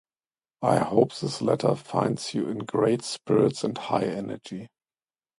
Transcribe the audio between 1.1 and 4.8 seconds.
this letter finds you in great spirits and high energy.